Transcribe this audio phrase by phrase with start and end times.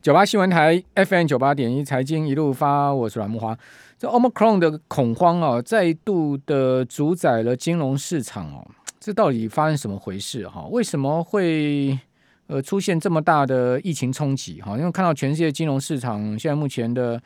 [0.00, 3.58] 九八新闻台 FM 九八点一财经一路发，我是阮木花。
[3.98, 8.64] 这 Omicron 的恐慌啊，再度的主宰了金融市场哦。
[9.00, 10.64] 这到底发生什么回事哈？
[10.70, 11.98] 为什么会
[12.46, 14.78] 呃出现这么大的疫情冲击哈？
[14.78, 17.20] 因为看到全世界金融市场现在目前的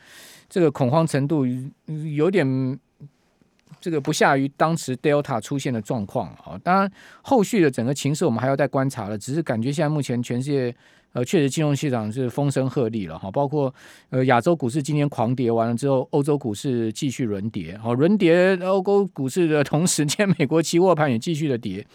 [0.49, 1.45] 这个恐慌程度
[2.15, 2.79] 有点。
[3.81, 6.89] 这个不下于当时 Delta 出现的状况啊，当然
[7.21, 9.17] 后续的整个情势我们还要再观察了。
[9.17, 10.73] 只是感觉现在目前全世界
[11.13, 13.73] 呃确实金融市场是风声鹤唳了哈，包括
[14.09, 21.85] 呃亚洲股市今天狂跌完了之后，欧洲股市继续轮跌，好轮跌欧洲股市的同时间，美国期货盘也继续的跌。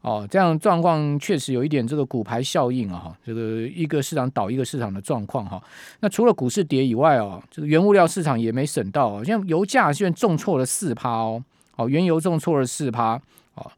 [0.00, 5.62] 哦，这样状况确实有一点这个骨牌效应啊，哈，这个一个市场倒一个市场的状况哈。
[6.00, 11.40] 那除了股市跌以外哦，这个原物料市场也没省到，像油价现在重挫了四趴哦，
[11.76, 13.14] 哦，原油重挫了四趴，
[13.54, 13.70] 哦，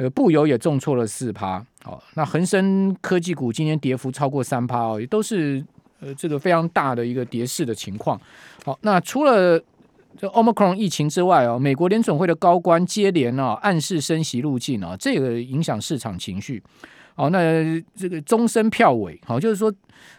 [0.00, 5.62] 呃，布油也重挫了四趴，哦，那恒生科技股今天跌幅超过三趴哦，也都是
[6.00, 8.18] 呃这个非常大的一个跌势的情况。
[8.64, 9.62] 好，那除了
[10.16, 16.62] 这 Omicron 疫情之外哦，美国联准会的高官接连啊暗示升息路径啊，这个影响市场情绪。
[17.16, 17.38] 哦，那
[17.94, 19.70] 这个终身票委，好，就是说，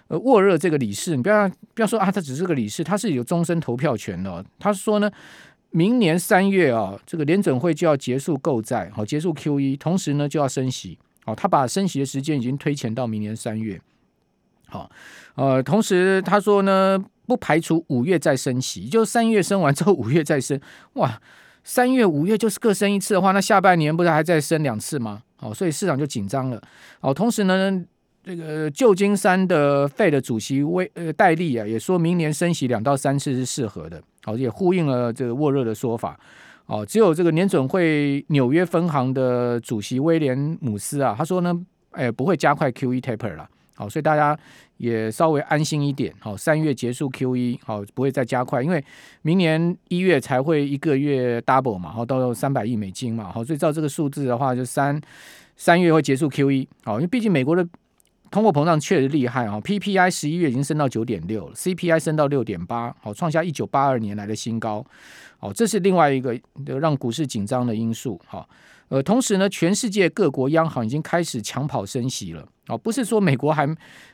[0.10, 4.46] 呃，沃热这个理事，你不要不要说啊，他只是个理事，他是有终身投票权的。
[4.60, 5.10] 他说呢，
[5.72, 10.98] 明年三月啊，这个联准会就要结束购债，好，结束 QE，同时呢就要升息。
[11.26, 13.82] 哦，他把升息的时间已经推前到明年三月。
[14.68, 14.90] 好，
[15.36, 17.04] 呃，同时他说呢。
[17.28, 20.60] 不排除五月再升息，就三月升完之后五月再升。
[20.94, 21.22] 哇，
[21.64, 25.22] 三月五月就是各升一次的话，那下半年不是还再升两次吗？
[25.38, 26.62] 好，所以市场就紧张了。
[27.00, 27.82] 好，同时呢，
[28.24, 34.02] 这个旧金山的 Fed 的主席威呃戴利啊，也说明年升息两到三次是适合的。
[34.24, 36.20] 好，也呼应了这个沃热的说法。
[36.68, 41.54] 哦，只有这个年准会纽约分行的主席威廉姆斯啊，他说呢，
[41.90, 43.50] 哎，不会加快 QE taper 了。
[43.76, 44.38] 好，所以大家
[44.78, 46.14] 也稍微安心一点。
[46.20, 48.82] 好，三月结束 QE，好，不会再加快，因为
[49.24, 55.02] 明年一月才会一个月 double 嘛，好，到三百亿美金嘛，好，所以照这个数字的话，就三
[55.58, 56.68] 三月会结束 QE。
[56.84, 57.68] 好，因为毕竟美国的
[58.32, 64.84] 通货膨胀确实厉害啊，PPI 十一月已经升到九点六，CPI 升到六点八，好，创下一九八二年来的新高。
[65.38, 66.40] 好，这是另外一个
[66.80, 68.20] 让股市紧张的因素。
[68.26, 68.48] 好。
[68.88, 73.66] 呃，同时呢，全世界各国央行已经开始抢跑升息了哦，不是说美国还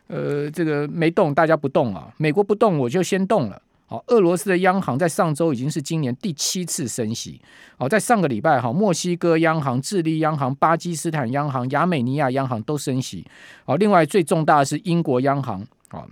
[0.05, 3.59] 呃这个没动，大家不动啊，美国不动我就先动了。
[3.89, 7.41] 好，俄罗斯的央行在上周已经是今年第七次升息。
[7.77, 13.25] 好，在上个礼拜哈，墨西哥央行、智利央行、巴基斯坦央行、亚美尼亚央行都升息。
[13.63, 16.05] 好，另外最重大的是英国央行啊。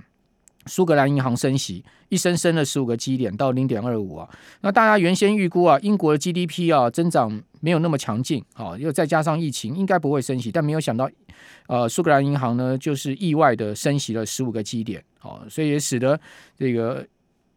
[0.68, 4.28] 苏格兰银行升息，一升升了十五个基点到零点二五啊。
[4.62, 10.52] 那大家原先预估啊，英国的 GDP 啊增长没有那么强劲啊，又再加上疫情，应该不会升息。
[10.52, 11.08] 但没有想到，
[11.68, 16.20] 呃，苏格兰银行呢就是意外的升息了十五个基点，哦，所以也使得
[16.58, 17.06] 这个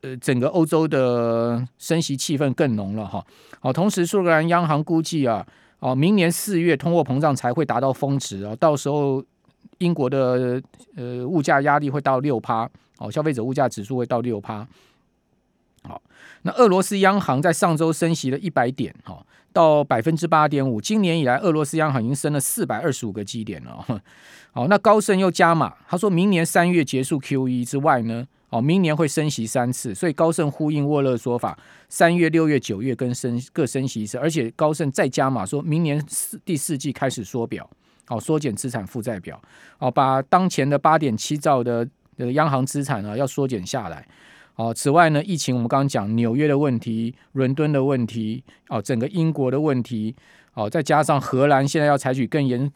[0.03, 3.25] 呃整个欧洲的升息气氛更浓了哈。
[3.61, 5.47] 好，同时苏格兰央行估计啊，
[5.81, 9.25] 哦，明年四月通货膨胀才会达到峰值啊，到时候
[9.79, 10.63] 英国的
[10.97, 12.69] 呃物价压力会到六趴。
[13.01, 14.67] 哦，消费者物价指数会到六趴。
[15.85, 16.03] 好，
[16.43, 20.81] 那俄罗斯央行在上周升息了一百点，哈，到百分之八点五。
[20.81, 24.03] 今年以来，俄罗斯央行已经升了四百二十五个基点了。
[24.51, 29.95] 好，那高盛又加码，他说明年三月结束 QE 之外呢，哦，明年会升息三次。
[29.95, 37.69] 所以高盛呼应沃勒说法，三月、六月、九月跟升各升息一次，而且高盛再加码，说明年四第四季开始缩表，
[38.09, 39.41] 哦，缩减资产负债表，
[39.79, 41.89] 哦，把当前的八点七兆的。
[42.19, 44.05] 这个央行资产呢要缩减下来，
[44.57, 50.17] 哦，此外呢，疫情我们刚刚讲纽约的问题、伦敦的问题，哦，整个英国的问题，
[50.55, 52.69] 哦，再加上荷兰现在要采取更严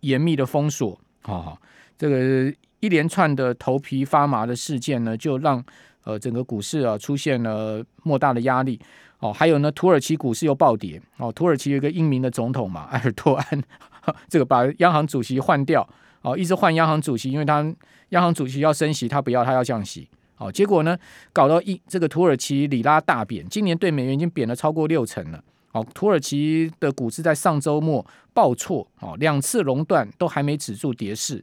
[0.00, 1.54] 严密的封锁，哦，
[1.98, 2.50] 这个
[2.80, 5.64] 一连串的头皮发麻的事件呢，就让
[6.04, 8.80] 呃整个股市啊出现了莫大的压力，
[9.20, 13.62] 哦，还有呢，土耳其股市又暴跌，哦，土耳其有一个英明的总统嘛，埃尔多安，
[14.28, 15.88] 这个把央行主席换掉。
[16.20, 17.62] 哦，一直换央行主席，因为他
[18.08, 20.08] 央行主席要升息，他不要，他要降息。
[20.36, 20.98] 哦，结果呢，
[21.32, 25.40] 搞到一这个土耳其里拉大贬，今年对美元已经贬了超过六成了。
[25.70, 28.04] 哦，土耳其的股市在上周末
[28.34, 31.42] 爆挫，哦，两次熔断都还没止住跌势。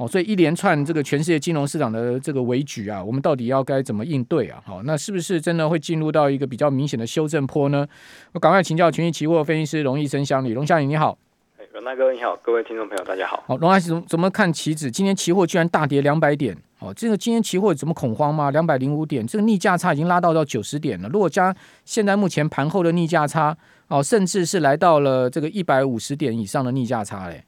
[0.00, 4.58] 哦，所以一连串这个全世界金融市场的这个危局啊，我们到底要该怎么应对啊？
[4.64, 7.86] 好，那是不是真的会进入到一个比较明显的修正坡呢？
[8.32, 11.18] 我赶快请教群益期货分析师龙易生乡里，龙乡里你好。
[11.58, 13.44] 哎，荣大哥你好，各位听众朋友大家好。
[13.46, 14.90] 好，龙大师怎怎么看期指？
[14.90, 18.50] 今天期货居然大跌两百点，哦，这个今天期货怎么恐慌吗？
[18.50, 21.10] 两百零五点，这个逆价差已经拉到到九十点了。
[21.10, 21.54] 如果加
[21.84, 23.54] 现在目前盘后的逆价差，
[23.88, 27.44] 哦，甚至是来到了这个一百五十点以上的逆价差嘞。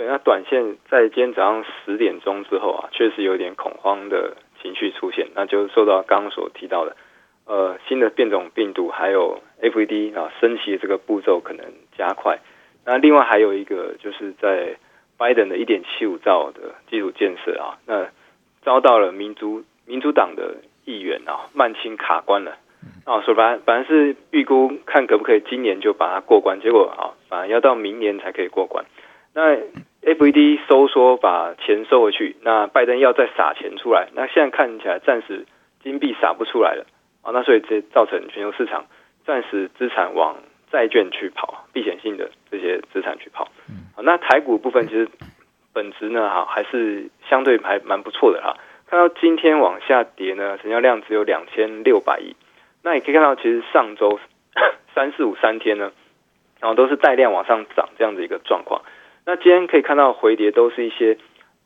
[0.00, 6.96] 对，那短线在今天早上十点钟之后啊，确实有点恐慌的情绪出现，那就受到刚刚所提到的，
[7.44, 11.66] 呃，新的变种病毒，还有 FED 啊升息的这个步骤可能
[11.98, 12.38] 加快。
[12.86, 14.74] 那另外还有一个就是在
[15.18, 18.08] 拜登的一点七五兆的基础建设啊，那
[18.62, 22.56] 遭到了民主民主党的议员啊慢青卡关了。
[23.04, 28.86] 啊，说反反正是预估看可不可以今年就把它过关，结果啊，反而要到明年才可以过关。
[29.34, 29.58] 那
[30.02, 35.46] FED 收缩把钱收回去，那拜登要再撒钱出来，那现在看起来暂时
[35.82, 36.86] 金币撒不出来了
[37.22, 38.86] 啊，那所以这造成全球市场
[39.26, 40.36] 暂时资产往
[40.72, 43.48] 债券去跑，避险性的这些资产去跑。
[43.94, 45.08] 好，那台股部分其实
[45.74, 48.56] 本质呢，哈，还是相对还蛮不错的哈。
[48.86, 52.34] 看到今天往下跌呢，成交量只有两千六百亿。
[52.82, 54.18] 那也可以看到，其实上周
[54.94, 55.92] 三四五三天呢，
[56.58, 58.80] 然后都是带量往上涨这样的一个状况。
[59.30, 61.16] 那今天可以看到回跌都是一些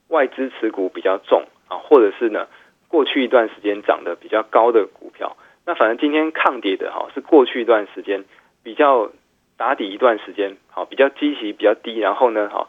[0.09, 2.47] 外资持股比较重啊，或者是呢
[2.89, 5.35] 过去一段时间涨得比较高的股票。
[5.65, 8.23] 那反正今天抗跌的哈是过去一段时间
[8.63, 9.11] 比较
[9.57, 12.69] 打底一段时间，好比较积极比较低，然后呢好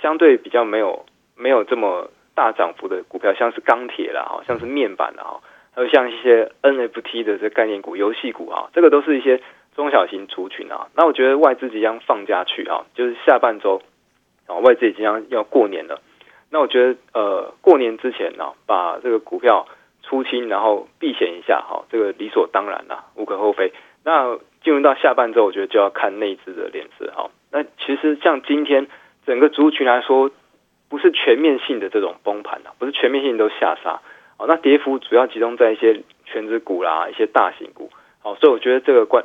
[0.00, 1.06] 相对比较没有
[1.36, 5.40] 没有这么大涨幅的股票，像是钢铁啦，好像是面板啦，哈。
[5.72, 9.40] 还有像一些 NFT 的这概念股、游戏股啊，这个都是一些
[9.76, 10.88] 中小型族群啊。
[10.96, 13.80] 那我觉得外资即将放假去啊，就是下半周
[14.46, 16.00] 啊，外资即将要过年了。
[16.50, 19.66] 那我觉得呃，过年之前呢，把这个股票
[20.02, 23.72] 出清，然后避险一下哈，这个理所当然啦，无可厚非。
[24.04, 27.30] 那进入到下半周，我觉得就要看内资的脸色哈。
[27.50, 28.86] 那其实像今天
[29.24, 30.30] 整个族群来说，
[30.88, 34.00] 不是全面性的这种崩盘啊，不是全面性都下杀。
[34.44, 37.90] 那跌幅主要集中在一些全值股啦，一些大型股。
[38.20, 39.24] 好，所以我觉得这个观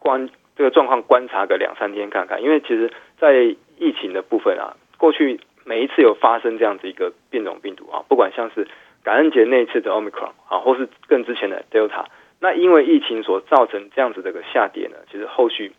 [0.00, 8.66] 观这个状况观察个两三天看看，因为其实，在疫情的部分啊，过去每一次有发生这样子一个变种病毒啊，不管像是
[9.02, 12.06] 感恩节那一次的 Omicron 啊，或是更之前的 Delta，
[12.40, 15.72] 那因为疫情所造成这样子的一个下跌呢，其实后续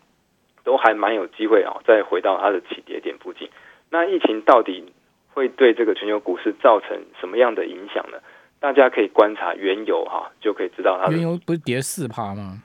[0.64, 3.48] 都还蛮有机会啊，再回到它的起跌点附近。
[3.90, 4.92] 那疫情到底
[5.32, 8.18] 会对这个全球股市造成什么样的影响呢？
[8.60, 11.10] 大家可以观察原油哈，就可以知道它。
[11.12, 12.58] 原油不是跌四趴吗？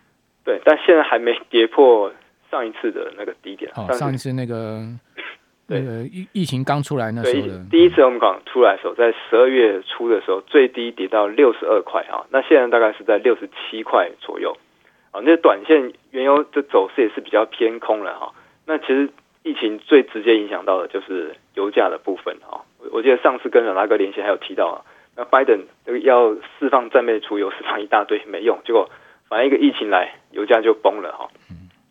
[0.44, 2.12] 对，但现在还没跌破
[2.50, 3.72] 上一次的那个低点。
[3.76, 4.82] 哦，上一次那个
[5.74, 14.56] 那个疫疫情刚出来那时候的，第一次我们讲出来的时候，在十二月初的时候，最低跌到六十二块啊，那现在大概是在六十七块左右。
[15.12, 18.32] 啊，那短线原油的走势也是比较偏空了哈。
[18.66, 19.10] 那其实
[19.44, 22.62] 疫情最直接影响到的就是油价的部分哈。
[22.92, 24.82] 我记得上次跟阮大哥连线还有提到啊。
[25.16, 28.90] 那拜登这个要释放战备储油，释放一大堆没用，结果
[29.30, 31.30] 反正一个疫情来，油价就崩了哈。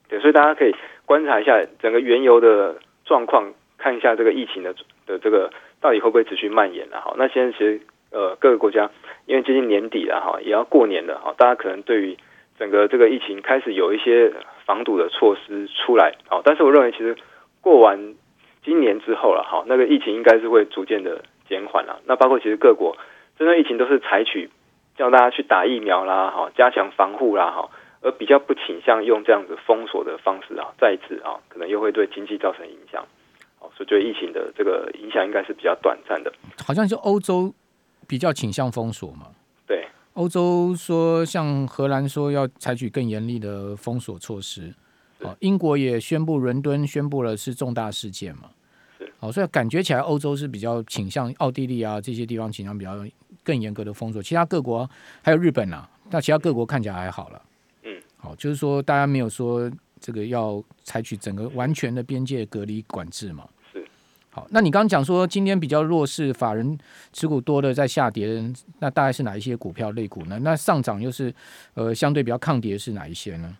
[0.08, 0.74] 对，所以大家可以
[1.06, 2.74] 观察一下整个原油的
[3.04, 3.52] 状况，
[3.82, 4.74] 看一下这个疫情的
[5.06, 5.50] 的这个
[5.80, 7.14] 到底会不会持续蔓延了哈。
[7.16, 7.80] 那现在其实
[8.12, 8.90] 呃各个国家
[9.26, 12.16] 因为接近年底了哈，也要过年了哈，大家可能对于
[12.58, 14.32] 整个这个疫情开始有一些
[14.64, 16.40] 防堵的措施出来啊。
[16.44, 17.16] 但是我认为其实
[17.60, 18.14] 过完
[18.64, 22.00] 今年之后了哈，那个疫情应该是会逐渐的减缓了。
[22.06, 22.96] 那包括其实各国。
[23.38, 24.50] 针对疫情都是采取
[24.94, 27.70] 叫大家去打疫苗啦，哈，加强防护啦，哈，
[28.02, 33.04] 而比较不倾向用这样子封锁的方式啊，再一次啊，可能又会对经济造成影响，
[33.76, 36.32] 所以觉得疫情的这个影响应该是比较短暂的。
[36.64, 37.52] 好像是欧洲
[38.06, 39.28] 比较倾向封锁嘛，
[39.66, 44.72] 对，欧洲说像荷兰说要采取更严厉的封锁措施，
[45.20, 48.50] 哦英国也宣布伦敦宣布了是重大事件嘛。
[49.20, 52.96] 哦，所以感觉起来欧洲是比较倾向奥地利啊这些地方倾向比较
[53.44, 54.88] 更严格的封锁，其他各国
[55.22, 57.42] 还有日本啊，那其他各国看起来还好了。
[57.84, 63.48] 嗯，好，就是说大家没有说这个要采取整个完全的边界隔离管制嘛。
[64.34, 66.78] 好，那你刚刚讲说今天比较弱势，法人
[67.12, 68.26] 持股多的在下跌，
[68.80, 70.38] 那大概是哪一些股票类股呢？
[70.42, 71.30] 那上涨又是
[71.74, 73.54] 呃相对比较抗跌是哪一些呢？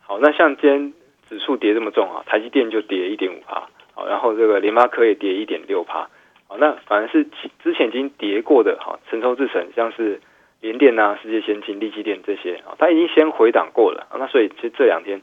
[0.00, 0.92] 好，那像今天
[1.28, 3.68] 指数跌这么重啊，台积电就跌一点五趴。
[3.94, 6.08] 好，然后这个联发科也跌一点六趴，
[6.48, 7.24] 好，那反而是
[7.62, 10.20] 之前已经跌过的哈，成熟制程像是
[10.60, 15.20] 联电啊、世界先进、力积电这些啊，它已经先回档过了，那所以其实这两天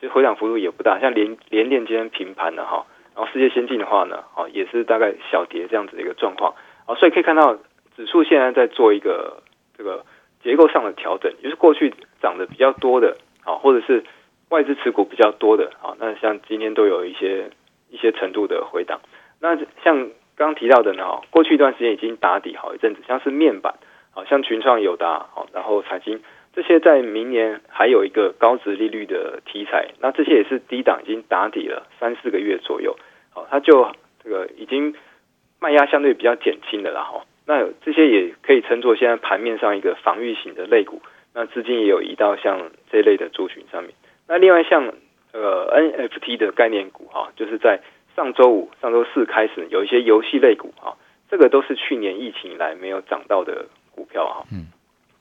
[0.00, 2.86] 其实回档幅度也不大，像联联电今天平盘了哈，
[3.18, 6.54] 然后世界先进的话呢，哦也是大概小跌这样子的一个状况，
[6.86, 7.58] 啊，所以可以看到
[7.96, 9.42] 指数现在在做一个
[9.76, 10.04] 这个
[10.44, 14.04] 结构上的调整，就是过去涨得比较多的啊，或者是
[14.50, 17.50] 外资持股比较多的啊，那像今天都有一些。
[17.90, 19.00] 一些程度的回档，
[19.40, 23.76] 那像刚提到的呢，过去一段时间已经打底好一阵子，像是面板，
[24.10, 26.20] 好像群创、友达，好，然后彩晶
[26.52, 32.94] 这些，在明年还有一个高值利率的题材，那这些也是低档已经打底了三四个月左右，
[33.38, 33.92] 好，它就
[34.24, 34.94] 这个已经
[35.60, 37.22] 卖压相对比较减轻的啦哈。
[37.46, 41.00] 那这些也可以称作现在盘面上一个防御型的类股。
[41.34, 43.92] 那资金也有移到像这类的族群上面。
[44.26, 44.92] 那另外像
[45.32, 47.80] 呃 NFT 的概念股哈，就是在
[48.16, 50.96] 上周五、上周四开始有一些游戏类股哈，
[51.30, 54.44] 这个都是去年疫情以来没有涨到的股票哈。
[54.52, 54.66] 嗯，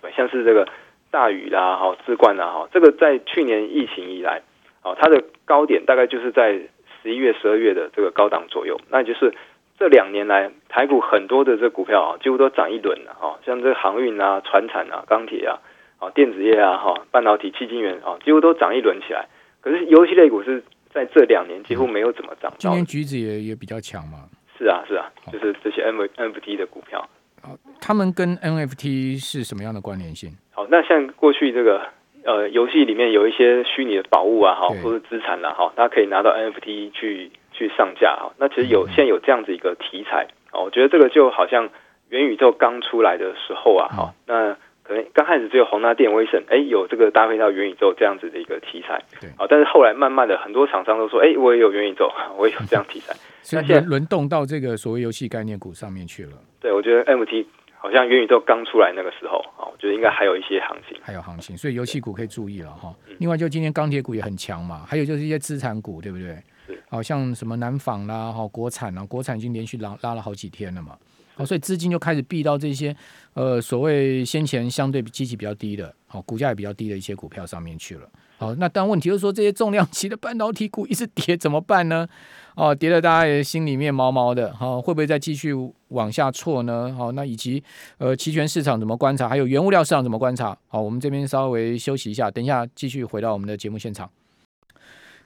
[0.01, 0.67] 对，像是这个
[1.11, 4.41] 大宇啦、哈智冠啦哈，这个在去年疫情以来，
[4.83, 6.59] 哦，它的高点大概就是在
[7.07, 8.77] 十一月、十二月的这个高档左右。
[8.89, 9.33] 那就是
[9.79, 15.59] 这两年来台股很多的这股票啊，几乎都涨一轮了啊，像这航运啊、船产啊、钢铁啊。
[15.99, 19.27] 啊，电子业啊，哈，半导体、基金元啊，几乎都涨一轮起来。
[19.61, 22.53] 可是游戏类股是在这两年几乎没有怎么涨。
[22.59, 24.29] 今年橘子也也比较强嘛。
[24.59, 27.03] 是啊，是啊，就是这些 NFT 的股票。
[27.41, 30.29] 好，他们跟 NFT 是什么样的关联性？
[30.51, 31.81] 好，那像过去这个
[32.27, 38.33] 呃，游戏里面有一些虚拟的宝物啊，哈，或者资产啊，哈，大家可以拿到 NFT 去去上架哈。
[38.37, 41.69] 那其实有现在有这样子一个题材啊，我觉得这个就好像
[42.09, 44.57] 元宇宙刚出来的时候啊，哈，那。
[44.87, 56.31] 可能刚开始只有宏达电、威盛，哎，有这个搭配到元宇宙这样子的一个题材，对，啊，但是后来慢慢的，很多厂商都说，哎，我也有元宇宙， 我也有这样题材，所以现在轮动到这个所谓游戏概念股上面去了。
[56.61, 57.45] 对，我觉得 MT
[57.79, 62.93] 好像元宇宙刚出来那个时候，啊，我觉得应该还有一些行情，还有行情，所以游戏股可以注意了哈。
[63.19, 66.35] 另外，就今天钢铁股也很强嘛，还有就是一些资产股，对不对？
[66.65, 70.97] 是，好像什么南纺啦，哈，国产啊，国产已经连续拉拉了好几天了嘛。
[71.35, 72.95] 哦，所以资金就开始避到这些，
[73.35, 78.09] 呃，所谓先前相对基期比较低的，好，股价也比较低的一些股票上面去了。
[78.37, 82.07] 好，那但问题就是说，这些重量级的半导体股一直跌怎么办呢？
[82.55, 85.53] 哦，跌了大家也心里面毛毛的，好，会不会再继续
[85.89, 86.93] 往下挫呢？
[86.97, 87.63] 好，那以及
[87.97, 89.27] 呃，期权市场怎么观察？
[89.27, 90.57] 还有原物料市场怎么观察？
[90.67, 94.09] 好，我们这边稍微休息一下，等一下继续回到我们的节目现场。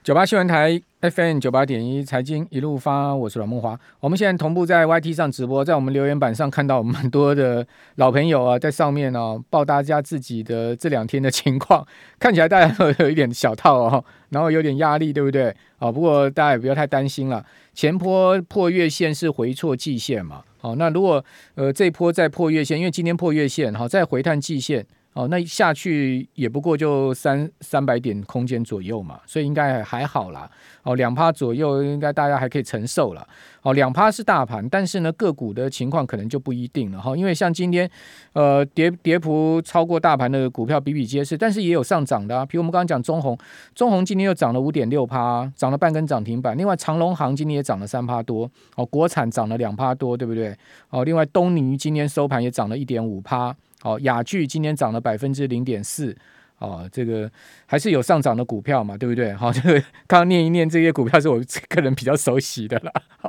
[0.04, 3.78] 九八新闻台 FM 九八点一财经一路发，我是阮梦华。
[4.00, 11.86] 我们现在同步在 YT 上直播，在我们留言板上看到我们很多的老朋友啊， 在上面哦报大家自己的这两天的情况，
[12.18, 15.54] 看起来大家都有一点小套哦，然后有点压力，对不对？
[15.78, 17.46] 啊，不过大家也不要太担心了。
[17.72, 20.42] 前波破月线是回错季线嘛？
[20.58, 24.84] 好，那如果呃这波再破月线，因为今天破月线，好再回探季线。
[25.14, 30.50] 哦，那下去也不过就三三百点空间左右嘛，所以应该还好啦。
[30.82, 33.26] 哦，两趴左右应该大家还可以承受了。
[33.60, 37.14] 哦，两趴是大盘，但是呢个股的情况可能就不一定了哈。
[37.14, 37.88] 因为像今天，
[38.32, 42.46] 呃跌跌幅超过大盘的股票比比皆是，但是也有上涨的啊。
[42.46, 43.36] 比如我们刚刚讲中红，
[43.74, 46.56] 中红今天又涨了五点六趴，涨了半根涨停板。
[46.56, 50.56] 另外长隆行今天也涨了三趴多，哦，国产涨了两趴多，对不对？
[50.88, 53.54] 哦，另外东尼今天收盘也涨了一点五趴。
[53.82, 56.16] 好，雅聚今天涨了百分之零点四，
[56.58, 57.28] 哦，这个
[57.66, 59.32] 还是有上涨的股票嘛，对不对？
[59.32, 62.92] 好，这 个刚刚念一念这些股票是我个人比较熟悉的啦。
[63.18, 63.28] 好，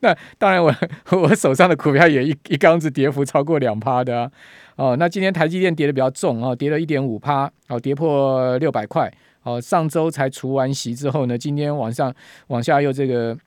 [0.00, 0.74] 那当然我
[1.22, 4.32] 我手上的股票也一一缸子跌幅超过两趴的啊。
[4.74, 9.08] 哦，那今天台积电跌得比较重哦，跌了一点五趴，哦，跌破六百块。
[9.44, 12.12] 哦，上周才除完息之后呢，今天往上
[12.48, 13.38] 往下又这个。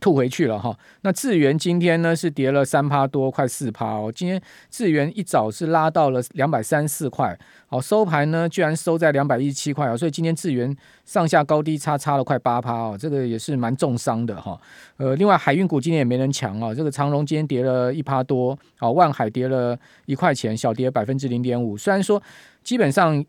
[0.00, 4.12] 吐回去了哈，那智原今天呢是跌了三趴多，快四趴哦。
[4.14, 4.38] 今天
[4.70, 7.36] 智原一早是拉到了两百三四块，
[7.66, 10.76] 好，收盘呢居然收在两百一十七块啊，所以今天智原
[11.06, 14.60] 上下高低差差了快八趴哦，这个也是蛮重伤的哈。
[14.98, 19.74] 呃，另外海运股今天也没人抢啊，这个长荣今天跌了一趴多，好，万海跌了
[20.04, 21.74] 一块钱，小跌百分之零点五。
[21.74, 22.22] 虽然说
[22.62, 23.24] 基本上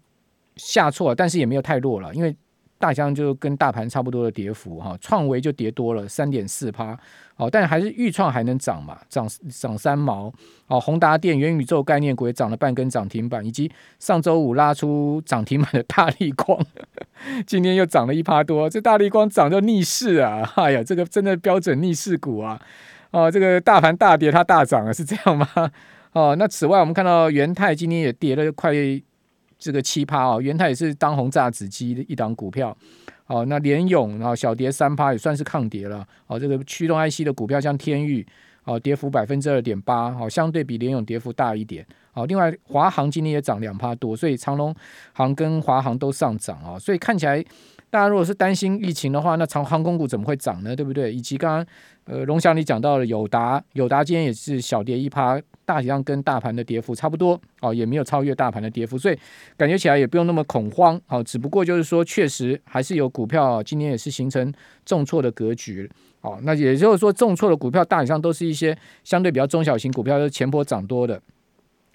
[0.58, 2.36] 下挫，但是也没有太弱了，因为。
[2.80, 6.98] 大疆就跟大盘差不多的跌幅哈，创维就跌多了三点四趴，
[7.36, 10.32] 哦，但还是钰创还能涨嘛，涨涨三毛，
[10.68, 16.60] 哦，宏达电元宇宙概念股也涨了半根涨停板，以及上周五拉出涨停板的大力光，
[17.48, 22.60] 今天又涨了一趴多，这大力光涨就逆势啊，哎呀，这个真的标准逆势股啊，
[23.12, 25.48] 哦，这个大盘大跌它大涨啊，是这样吗？
[26.14, 28.72] 哦，那此外我们看到元泰今天也跌了快。
[29.58, 32.76] 这个七趴哦，元泰也是当红炸子鸡的一档股票，
[33.26, 38.26] 哦，那联勇啊小跌三趴也算是抗跌了，哦，这个驱动 IC 的股票像天钰，
[38.64, 44.76] 哦，跌幅百分之二点八，哦，相对比联永跌幅大一点，哦，另外华航今天也涨两趴多，所以长隆
[45.14, 47.44] 航跟华航都上涨啊，所以看起来。
[47.98, 50.76] 大家如果是担心疫情的话，那长航空股怎么会涨呢？
[50.76, 51.12] 对不对？
[51.12, 51.66] 以及刚刚
[52.06, 59.18] 呃龙翔你讲到了友达，友达今天也是小跌一趴，大体上跟大盘的跌幅差不多哦，也没有超越大盘的跌幅，所以
[59.58, 61.24] 感觉起来也不用那么恐慌哦。
[61.24, 64.54] 只不过就是说，确实还是有股票今天也是形成
[64.86, 65.90] 重挫的格局
[66.22, 66.38] 哦。
[66.44, 71.20] 那也就是说，重挫的股票大体上都是一些相对比较中小型股票，就是前波涨多的。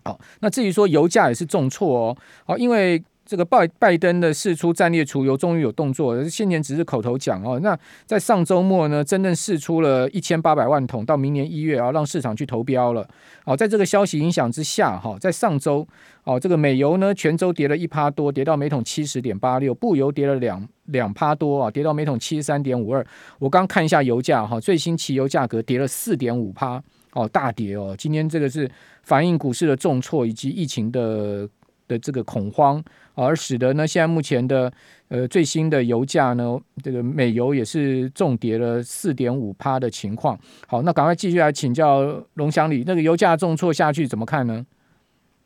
[0.02, 3.00] 好，那至于说油价也是重挫哦，好，因为。
[3.32, 7.58] 这个拜拜登的释出战略储油终于有动作，先前只是口头讲哦。
[7.62, 7.74] 那
[8.04, 13.08] 在上周末呢，真正释出了一千八百万桶，到明年一月啊，让市场去投标了。
[13.42, 15.88] 好，在这个消息影响之下，哈，在上周
[16.24, 23.02] 哦，这个美油呢全周跌了一趴多，跌到每桶七十点八六，布油跌了两两趴多啊，跌到每桶七十三点五二。
[23.38, 26.82] 我刚看一下油价哈，最新汽油价格跌了四点五趴
[27.14, 27.94] 哦，大跌哦。
[27.98, 28.70] 今天这个是
[29.04, 31.48] 反映股市的重挫以及疫情的。
[31.88, 32.82] 的这个恐慌，
[33.14, 34.72] 而使得呢，现在目前的
[35.08, 40.38] 呃最新的油价呢，这个美油也是重跌了四点五趴的情况。
[40.66, 42.02] 好，那赶快继续来请教
[42.34, 44.64] 龙祥理，那个油价重挫下去怎么看呢？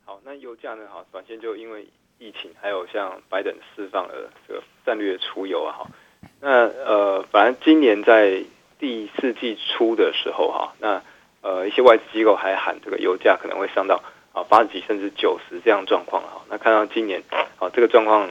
[0.05, 0.83] 好，那油价呢？
[0.89, 1.85] 好，短线就因为
[2.19, 5.89] 疫情，还有像拜登释放了这个战略储油啊，哈，
[6.39, 8.43] 那呃，反正今年在
[8.79, 11.01] 第四季初的时候哈，那
[11.41, 14.01] 呃一些外资机构还喊这个油价可能会上到。
[14.37, 17.23] 啊，八十几甚至九十这样状况哈，那看到今年
[17.57, 18.29] 啊这个状况，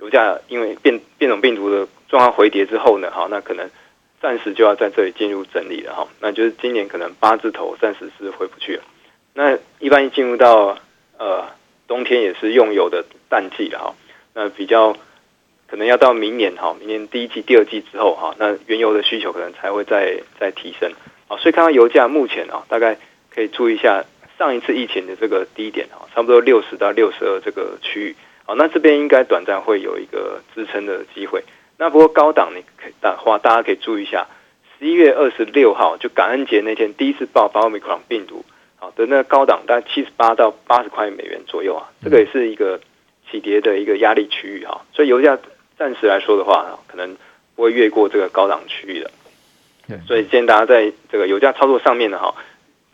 [0.00, 3.68] 油价因为变变种病毒的状况回跌之后呢，哈，那可能
[4.22, 8.82] 暂时就要在这里进入整理了哈，那就是今年可能八字头暂时是回不去了。
[9.34, 10.78] 那一般进入到
[11.18, 11.44] 呃
[11.86, 13.94] 冬天也是用油的淡季了哈，
[14.32, 14.96] 那比较
[15.66, 20.90] 可能要到明年哈，明年第一季、第二季之后哈，那原油的需求可能才会再再提升
[21.28, 22.96] 啊，所以看到油价目前啊，大概
[23.34, 24.02] 可以注意一下。
[24.42, 31.44] 上一次疫情的这个低点啊，差不多六十到六十二这个区域，好，那这边应该短暂会有一个支撑的机会。
[31.78, 34.26] 那不过高档你可以的话，大家可以注意一下，
[34.76, 38.44] 十一月二十六号就感恩节那天第一次爆发 Omicron 病毒，
[38.74, 42.80] 好的那个高档大概七十八到八十块美元左右啊，这个也是一个
[43.30, 45.38] 起跌的一个压力区域哈，所以油价
[45.78, 47.16] 暂时来说的话，可能
[47.54, 49.08] 不会越过这个高档区域的。
[50.08, 52.34] 所以建议大家在这个油价操作上面呢，哈。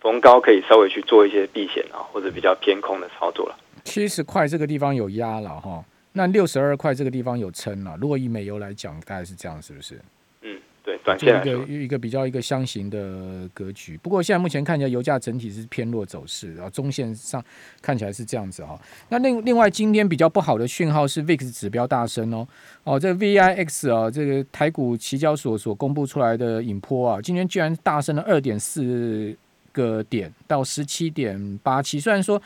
[0.00, 3.56] 逢高可以稍微去做一些避险啊，或者比较偏空的操作了。
[3.84, 7.96] 七十块这个地方有压了哈，那六十二块这个地方有撑了。
[8.00, 10.00] 如果以美油来讲，大概是这样，是不是？
[10.42, 13.96] 嗯，对，短线一个一个比较一个箱型的格局。
[13.96, 17.42] 不过现在目前看起来油价整体是偏弱走势，然后中线上
[17.80, 18.78] 看起来是这样子哈。
[19.08, 22.46] 那另另外今天比较不好的讯号是 VIX 指标大升哦
[22.84, 29.36] 哦，这个 VIX 啊，这个台股期交所所公布出来的引波啊，今天居然大升了二点四。
[29.78, 32.40] 个点到十七点八七，虽然说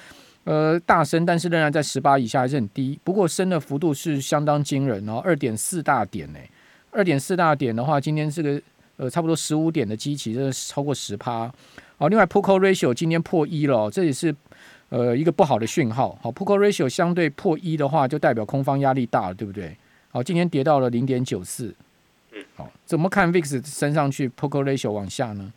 [0.44, 2.98] 呃大升，但是仍然在十八以下还是很低。
[3.02, 6.38] 不过升的幅度是相当惊人哦，二点四大点呢，
[6.90, 8.60] 二点四大点的话，今天这个
[8.98, 11.50] 呃差不多十五点的基期，这是超过十趴。
[11.96, 14.34] 好，另外 Call Ratio 今天破一了，这也是
[14.90, 16.18] 呃一个不好的讯号。
[16.20, 19.76] 好 Call Ratio 相对破一的话，就代表空方压力大了，对不对？
[20.10, 21.74] 好，今天跌到了零点九四。
[22.32, 25.52] 嗯，好，怎么看 VIX 升上去 Call Ratio 往下呢？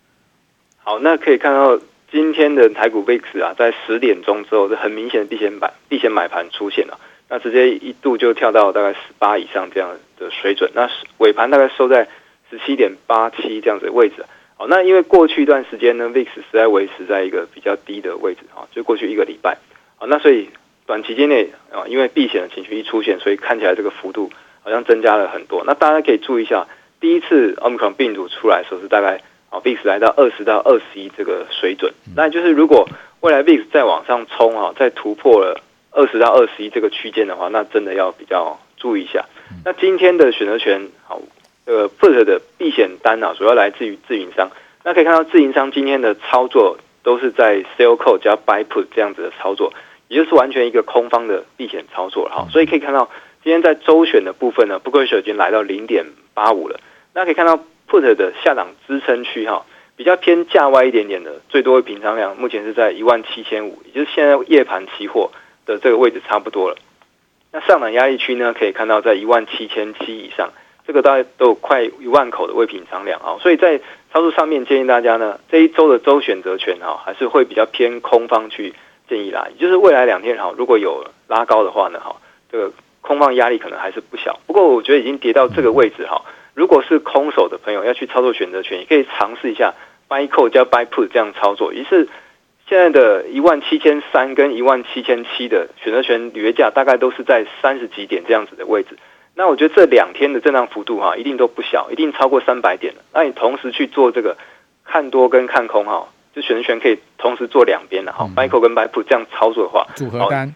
[0.87, 1.79] 好，那可以看到
[2.11, 12.07] 今天的台股 VIX 啊，在十点钟之后，是很明显的避险板避险买盘出现了，那直接一度就跳到大概十八以上这样的水准，那尾盘大概收在
[12.51, 14.23] 十七点八七这样子的位置。
[14.57, 19.57] 好，那因为过去一段时间呢，VIX 实在维持在一个比较低的位置啊，就过去一个礼拜。
[19.97, 20.49] 好，那所以
[20.85, 24.29] 短期间内啊，因为避险的情绪一出现，所以看起来这个幅度
[24.61, 25.63] 好像增加了很多。
[25.65, 26.67] 那大家可以注意一下，
[26.99, 29.19] 第一次 Omicron 病毒出来的时候是大概。
[29.63, 32.87] VIX 来到二十到二十一这个水准，那就是如果
[33.21, 35.59] 未来 VIX 再往上冲啊，再突破了
[35.91, 39.25] 二十到二十一这个区间的话，那真的要比较注意一下。
[39.63, 41.21] 那今天的选择权好，
[41.65, 44.49] 呃，Put 的避险单啊，主要来自于自营商。
[44.83, 49.73] 那可以看到自营商今天的操作都是在 Sell Call 加 Buy Put 这样子的操作，
[50.07, 52.47] 也就是完全一个空方的避险操作了哈。
[52.51, 53.09] 所以可以看到
[53.43, 56.79] 今天在周选的部分呢，Put Ratio 已经来到零点八五了。
[57.13, 57.59] 那可以看到。
[57.87, 65.31] Put 的下档支撑区哈，比较偏价外一点点的，最多平仓量目前是在一万七千五，也就是现在夜盘期货
[65.65, 66.77] 的这个位置差不多了。
[67.51, 70.51] 那上档压力区呢，可以看到在一万七千七以上，
[70.85, 73.37] 这个大概都有快一万口的未平仓量啊。
[73.39, 73.79] 所以在
[74.11, 78.73] 操作上面建议大家呢，这一周的周选择权哈，还是会比较偏空方去
[79.07, 79.47] 建议啦。
[79.53, 82.15] 也就是未来两天哈，如果有拉高的话呢哈，
[82.51, 84.39] 这个空方压力可能还是不小。
[84.47, 86.23] 不过我觉得已经跌到这个位置哈。
[86.55, 89.73] 如果是空手的朋友要去操作选择权，也可以尝试一下
[90.09, 91.71] buy call 加 buy put 这样操作。
[91.73, 92.07] 于是
[92.67, 98.97] 现在的一万七千三跟一万七千七的选择权履约价大概都是在三十几点这样子的位置。
[99.35, 103.01] 那我觉得这两天的震荡幅度哈，一定都不小，一定超过三百点了。
[103.13, 104.37] 那你同时去做这个
[104.85, 110.55] 看多跟看空哈，就选择权可以同时做两边的哈，buy call 跟 buy put 这样操作的话，组合单，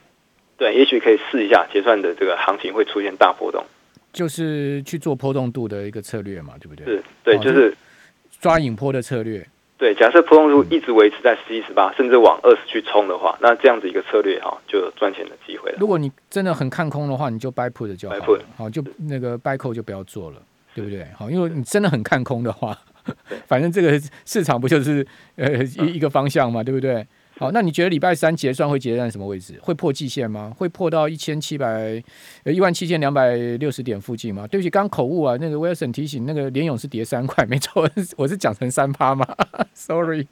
[0.57, 3.65] 对，也许可以试一下结算的这个行情会出现大波动。
[4.11, 6.85] 就是去做波动度的一个策略嘛，对不对？
[6.85, 7.75] 是，对，就是
[8.39, 9.47] 抓影坡的策略。
[9.77, 15.77] 对，假设波动度一直维持在十七、十八，甚至往二十去冲的话，那这样子一个策略哈，就有赚钱的机会了。
[15.79, 18.15] 如果你真的很看空的话，你就 buy put 就好
[18.57, 20.41] 好，就那个 buy call 就不要做了，
[20.75, 21.05] 对不对？
[21.15, 22.77] 好，因为你真的很看空的话，
[23.47, 25.05] 反正这个市场不就是
[25.37, 27.07] 呃一一个方向嘛，对不对？
[27.39, 29.58] 好，那你觉得礼拜三结算会结算什么位置？
[29.62, 30.52] 会破季线吗？
[30.58, 32.04] 会破到一千七百
[32.43, 34.45] 呃一万七千两百六十点附近吗？
[34.45, 39.25] 对不起，刚口误啊，那个 Wilson 提醒，那个联勇是跌三块， 没错，我是讲成三趴嘛，
[39.73, 40.28] sorry。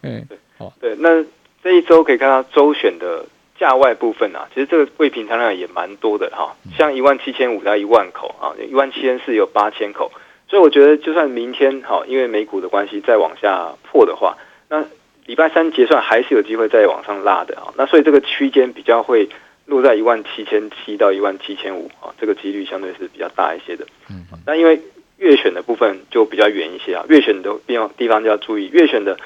[0.00, 1.22] 嗯，对，好，对，那
[1.62, 3.26] 这一周可以看到周选的
[3.58, 10.10] 价外部分啊，其实这个未平仓量也蛮多的哈，像一万七千五到一万口啊，一万七千四有八千口，
[10.48, 14.38] 所以我觉得就算明天好，因为美股的关系再往下破的话，
[14.70, 14.82] 那。
[15.26, 19.28] 礼拜三结算还是有机会再往上拉的啊，那所以这个区间比较会
[19.66, 23.84] 落在一万七千七到一万七千五啊，这个几率相对是比较大一些的。
[24.08, 24.80] 嗯，那因为
[25.18, 29.18] 月选的部分就比较远一些啊，月选的地方地方就要注意，月选的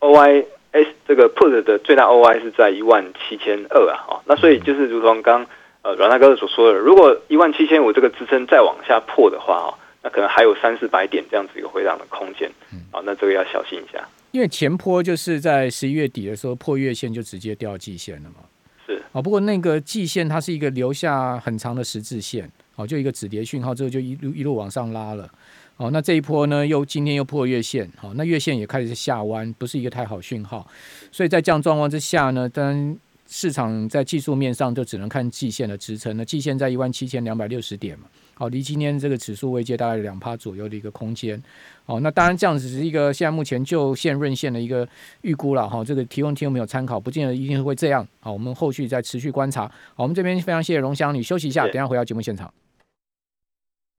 [0.00, 0.46] OIS
[1.06, 5.46] 这个 put 的最大 OI 是在一万七千二啊，那所以就是如同刚
[5.82, 12.50] 呃阮大哥所说的，如果一万七千五这个支撑再往下破的话啊，那可能还有三四百点这样子一个回档的空间，
[12.90, 14.08] 啊，那这个要小心一下。
[14.34, 18.38] 因为前坡就是在十一月底的时候破月线就直接掉季线了嘛，
[18.84, 19.00] 是。
[19.12, 25.30] 啊，不过那个季线它是一个留下很长的十字线，哦，就一个止跌讯号之后就一路一路往上拉了，
[25.76, 30.68] 哦，那这一波呢又今天又破月线，好，那月线也开始下弯，不是一个太好讯号，
[31.12, 38.08] 所以在这样状况之下呢，当然市场在技术面上就只能看季线的支撑，那季线在一万七千两百六十点嘛。
[38.34, 41.40] 好，离今天这个指数位阶大概两趴左右的一个空间。
[41.86, 44.88] 好，那当然这样子是一个现在目前就现润线的一个
[45.22, 45.84] 预估了哈。
[45.84, 48.06] 这个提供听众朋友参考，不见得一定会这样。
[48.20, 49.66] 好，我们后续再持续观察。
[49.94, 52.52] 好，我们这边非常谢谢荣祥，你休息一下，等下回到节目现场。